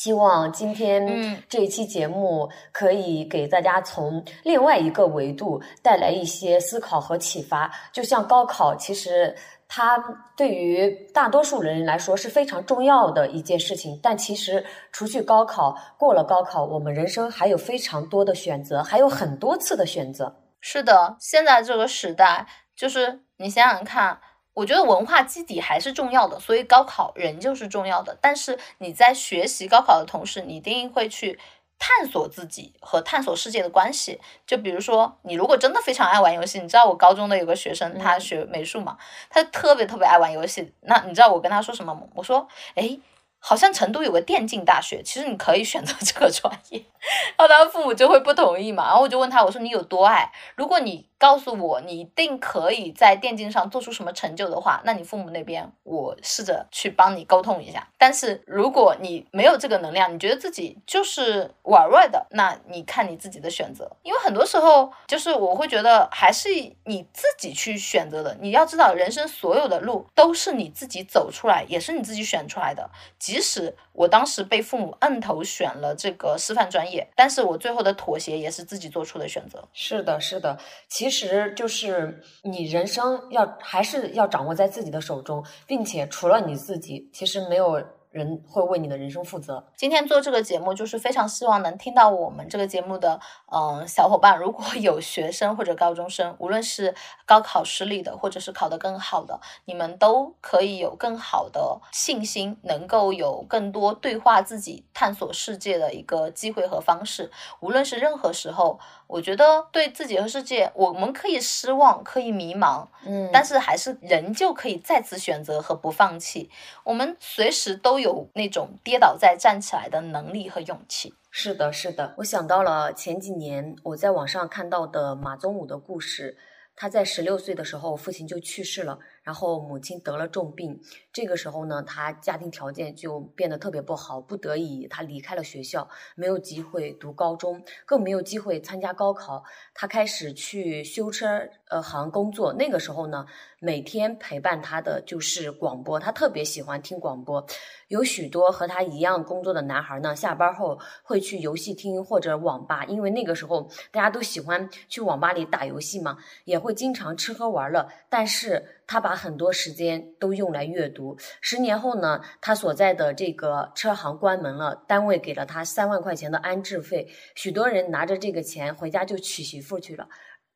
[0.00, 7.70] 希望今天这一期节目可以给大家从另外一个维度带来一些思考和启发。
[7.92, 9.36] 就像高考，其实
[9.68, 10.02] 它
[10.34, 14.00] 对于大多数人来说是非常重要的一件事情。
[14.02, 20.34] 但其实，除去高考，过了高考，我们人生还有非常多的选择，还有很多次的选择。
[20.62, 24.18] 是的，现在这个时代，就是你想想看。
[24.54, 28.16] 我觉得文化基底还是重要的，所以高考仍旧是重要的。
[28.20, 31.38] 但是你在学习高考的同时，你一定会去
[31.78, 34.20] 探索自己和探索世界的关系。
[34.46, 38.98] 就比如说，你如果真的非常爱玩游戏，你知道我高中的有个学生，他学美术嘛，
[39.28, 40.72] 他特别特别爱玩游戏。
[40.82, 42.02] 那你知道我跟他说什么吗？
[42.14, 42.98] 我说，哎。
[43.42, 46.84] 好像成都有个电竞大学，其实你可以选择这个专业，
[47.38, 50.30] 然后他父母就会不同意嘛，然后我就问他，我说你有多爱？
[50.56, 57.86] 如果你告诉我你一定可以在电竞上做出什么成就的话，那你父母那边我试着去帮你沟通一下。
[57.98, 63.94] 但是如果你没有这个能量，你觉得自己就是玩玩的，那你看你自己的选择。
[64.02, 66.48] 因为很多时候就是我会觉得还是
[66.84, 68.34] 你自己去选择的。
[68.40, 72.88] 你要知道，人生所有的路都是你自己走出来，也是你自己选出来的。
[73.18, 79.62] 即使我当时被父母摁头选了这个师范专业，但是我最后的妥协也是自己做出的选择。
[79.74, 80.56] 是的，是的，
[80.88, 87.84] 其其实就是你人生要还是要掌握在自己的手中，并且除了你自己，其实没有。
[88.10, 89.64] 人会为你的人生负责。
[89.76, 93.20] 今天做这个节目，就是非常希望能听到我们这个节目的，
[93.52, 96.94] 嗯，小伙伴，如果 有学生或者高中生，无论是
[97.24, 107.30] 高考失利的，或者是考得更好的，你们都可以有更好的信心，能够有更多对话自己、探索世界的一个机会和方式。
[107.60, 108.80] 无论是任何时候。
[109.12, 116.48] 我觉得对自己和世界，我们可以失望，可以迷茫，嗯，但是还是仍旧可以再次选择和不放弃。
[116.84, 121.14] 我们随时都有那种跌倒再站起来的能力和勇气。
[121.30, 126.36] 是的，是的，我想到了前几年我在网上看到的马宗武的故事。
[126.76, 130.80] 他在十六岁的时候，父亲就去世了，然后母亲得了重病。
[131.12, 139.42] 这个时候呢，他家庭条件就变得特别不好，不得已他离开了学校，没有机会读高中，更没有机会参加高考。
[139.74, 142.52] 他开始去修车呃行工作。
[142.52, 143.26] 那个时候呢，
[143.58, 147.44] 每天陪伴他的就是广播，他特别喜欢听广播。
[147.88, 157.88] 有许多和他一样工作的男孩呢，下班后会去游戏厅或者网吧，因为那个时候大家都喜欢去网吧里打游戏嘛，也会经常吃喝玩乐。
[158.08, 161.16] 但是他把很多时间都用来阅读。
[161.40, 170.08] 十年后呢，他所在的这个车行关门了，单位给了他三万块钱的安置费，许多人拿着这个钱回家就娶媳妇去了。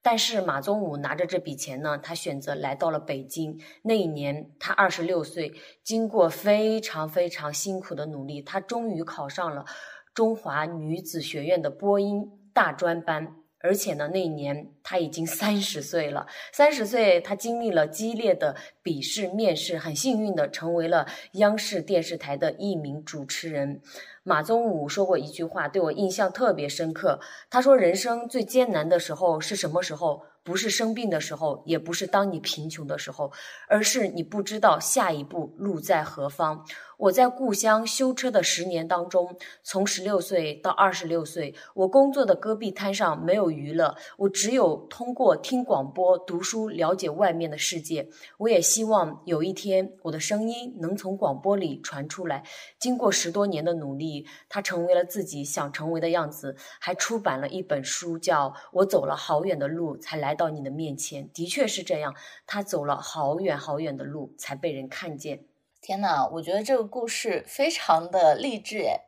[0.02, 3.56] 但是马宗武拿着这笔钱呢，他选择来到了北京。
[3.82, 5.52] 那一年他二十六岁，
[5.84, 9.64] 经过非常非常辛苦的努力，他终于考上了
[10.12, 13.43] 中华女子学院的播音大专班。
[13.64, 16.26] 而且呢，那一年他已经三十岁了。
[16.52, 23.80] 三十岁，他经历了激烈的笔试、面试，很幸运的成为了央视电视台的一名主持人。
[24.22, 27.18] 马宗武说过一句话，对我印象特别深刻。
[27.48, 30.22] 他说：“人生最艰难的时候是什么时候？
[30.42, 33.32] 不是生病的时候，也不是当你贫穷的时候，
[33.66, 36.66] 而是你不知道下一步路在何方。”
[36.96, 48.08] 我在故乡修车的十年当中，从十六岁到二十六岁，我工作的戈壁滩上没有娱乐，我只有通过听广播、读书了解外面的世界。
[48.38, 52.44] 我也希望有一天，我的声音能从广播里传出来。
[52.78, 61.24] 经过十多年的努力，他成为了自己想成为的样子，还出版了一本书，叫《我走了好远的路才来到你的面前》。
[61.32, 62.14] 的确是这样，
[62.46, 65.44] 他走了好远好远的路才被人看见。
[65.84, 69.02] 天呐，我觉得这个故事非常的励志诶。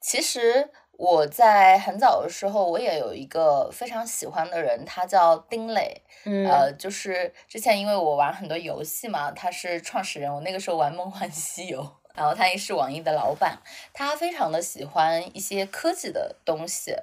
[0.00, 6.02] 其实我在很早的时候，我也有一个非常喜欢的人，他叫丁磊。
[6.24, 10.32] 嗯，呃，就是之前因为我玩很多游戏嘛，他是创始人。
[10.32, 11.82] 我那个时候玩《梦幻西游》。
[12.14, 13.58] 然后他也是网易的老板，
[13.92, 16.94] 他非常的喜欢一些科技的东西。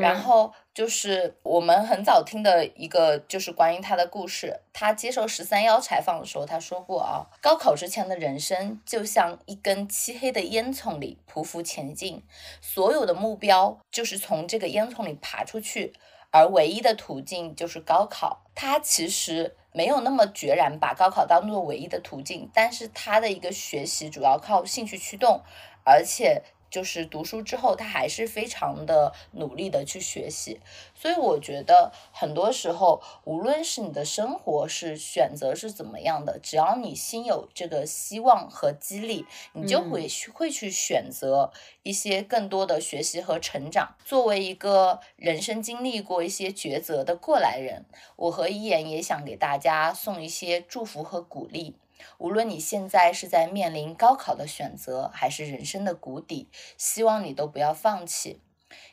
[0.00, 4.60] 然后就是我们很早听的一个，就是关于他的故事。
[4.72, 12.22] 他接受十三幺采访的时候，他说过啊，高考之前的人生就像一根漆黑的烟囱里匍匐前进，
[12.60, 15.92] 所有的目标就是从这个烟囱里爬出去，
[16.30, 18.44] 而唯一的途径就是高考。
[18.54, 19.56] 他其实。
[19.72, 25.42] 没有那么决然把高考当做唯一的途径，但是他的一个学习主要靠兴趣驱动，
[25.84, 30.60] 而且就是读书之后，他还是非常的努力的去学习。
[30.94, 41.52] 所以我觉得很多时候，无论是你的生活是选择是怎么样的，只要你心有这个希望和激励，你就会去会去选择
[41.82, 43.96] 一些更多的学习和成长。
[44.04, 47.84] 作为一个人生经历过一些抉择的过来人，
[48.16, 51.74] 我和一言也想给大家送一些祝福和鼓励。
[52.18, 58.42] 无论你现在是在面临高考的选择，还是人生的谷底，希望你都不要放弃。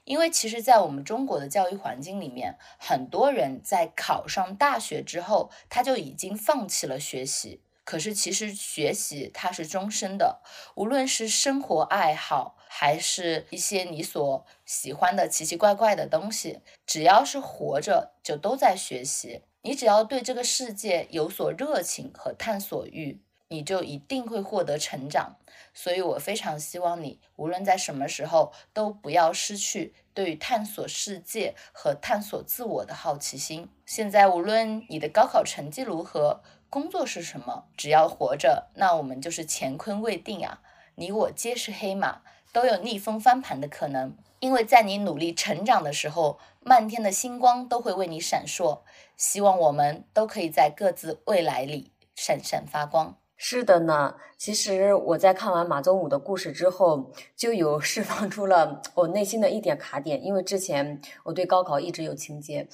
[0.05, 7.62] 因为其实，在我们中国的教育环境里面，很多人在考上大学之后，他就已经放弃了学习。
[7.84, 10.41] 可是，其实学习它是终身的，
[10.76, 19.43] 无论是生活爱好，还是一些你所喜欢的奇奇怪怪的东西，只要是活着，就都在学习。
[19.68, 25.36] 你只要对这个世界有所热情和探索欲，你就一定会获得成长。
[25.74, 33.68] 所以我非常希望你，无论在什么时候，都不要失去对于探索世界和探索自我的好奇心。
[33.86, 40.61] 现在，无论你的高考成绩如何，工作是什么，只要活着，那我们就是乾坤未定啊！
[40.95, 42.22] 你我皆是黑马，
[42.53, 44.15] 都有逆风翻盘的可能。
[44.40, 48.80] 因为在你努力成长的时候，漫天的星光都会为你闪烁。
[49.16, 53.18] 希望我们都可以在各自未来里闪闪发光。
[53.36, 62.68] 是的呢，其实我在看完马宗武的故事之后，就有释放出了我内心的一点卡点，因为之前我对高考一直有情结。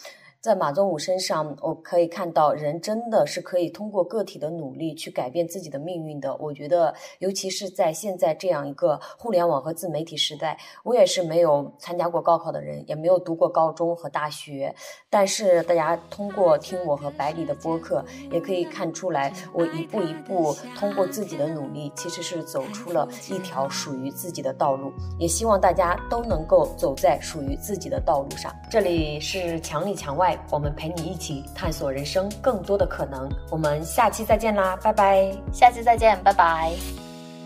[0.43, 6.35] 在马宗武身上，我可以看到人真的是可以通过个体的努力去改变自己的命运的。
[6.35, 14.75] 我觉得，尤其是在现在这样一个互联网和自媒体时代，我也是没有参加过高考的人，也没有读过高中和大学。
[15.09, 24.91] 但是大家通过听我和百里的播客，也可以看出来，我一步一步通过自己的努力，其实是走出了一条属于自己的道路。
[25.17, 28.53] 也希望大家都能够走在属于自己的道路上。
[28.69, 30.32] 这里是墙里墙外。
[30.49, 33.29] 我们陪你一起探索人生更多的可能。
[33.49, 35.31] 我们下期再见啦，拜拜！
[35.51, 36.73] 下期再见，拜拜。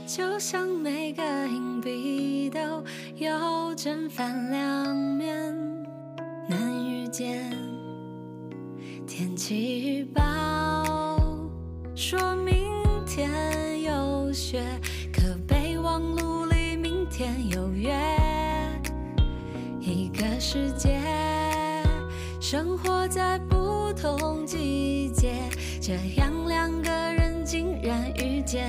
[0.06, 2.60] 就像每个硬币都
[3.16, 5.54] 有正反两面，
[6.48, 7.52] 能遇见
[9.06, 10.24] 天气预报
[11.94, 12.56] 说明
[13.06, 14.64] 天有雪，
[15.12, 17.94] 可备忘录里明天有约，
[19.82, 21.02] 一个世界。
[22.50, 25.34] 生活在不同季节，
[25.82, 28.66] 这样两个人竟然遇见。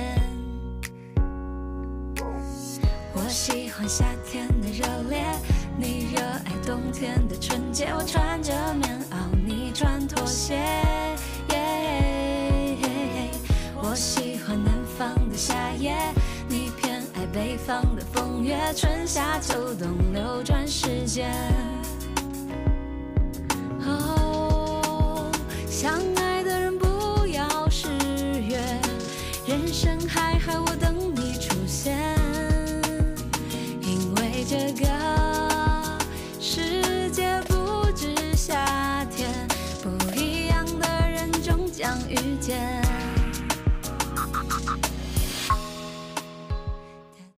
[3.13, 5.23] 我喜欢夏天的热烈，
[5.77, 7.87] 你热爱冬天的纯洁。
[7.97, 9.15] 我穿着棉袄，
[9.47, 10.59] 你穿拖鞋。
[13.81, 15.95] 我喜欢南方的夏夜，
[16.49, 18.57] 你偏爱北方的风月。
[18.75, 21.31] 春夏秋冬流转时间。
[25.81, 26.28] 相爱。